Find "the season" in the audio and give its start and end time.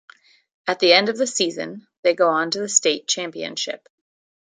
1.19-1.85